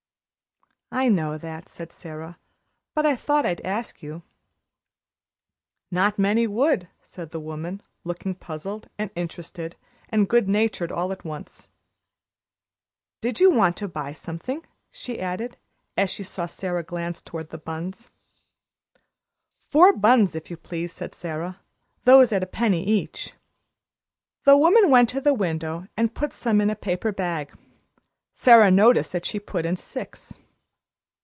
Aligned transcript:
"I 0.93 1.07
know 1.07 1.37
that," 1.37 1.69
said 1.69 1.93
Sara, 1.93 2.37
"but 2.93 3.05
I 3.05 3.15
thought 3.15 3.45
I'd 3.45 3.61
ask 3.61 4.03
you." 4.03 4.23
"Not 5.89 6.19
many 6.19 6.47
would," 6.47 6.89
said 7.01 7.31
the 7.31 7.39
woman, 7.39 7.81
looking 8.03 8.35
puzzled 8.35 8.89
and 8.97 9.09
interested 9.15 9.77
and 10.09 10.27
good 10.27 10.49
natured 10.49 10.91
all 10.91 11.13
at 11.13 11.23
once. 11.23 11.69
"Do 13.21 13.31
you 13.33 13.51
want 13.51 13.77
to 13.77 13.87
buy 13.87 14.11
something?" 14.11 14.65
she 14.91 15.17
added, 15.17 15.55
as 15.95 16.09
she 16.09 16.23
saw 16.23 16.45
Sara 16.45 16.83
glance 16.83 17.21
toward 17.21 17.51
the 17.51 17.57
buns. 17.57 18.09
"Four 19.67 19.93
buns, 19.93 20.35
if 20.35 20.51
you 20.51 20.57
please," 20.57 20.91
said 20.91 21.15
Sara; 21.15 21.61
"those 22.03 22.33
at 22.33 22.43
a 22.43 22.45
penny 22.45 22.85
each." 22.85 23.33
The 24.43 24.57
woman 24.57 24.89
went 24.89 25.07
to 25.11 25.21
the 25.21 25.33
window 25.33 25.87
and 25.95 26.13
put 26.13 26.33
some 26.33 26.59
in 26.59 26.69
a 26.69 26.75
paper 26.75 27.13
bag. 27.13 27.57
Sara 28.33 28.69
noticed 28.69 29.13
that 29.13 29.25
she 29.25 29.39
put 29.39 29.65
in 29.65 29.77
six. 29.77 30.37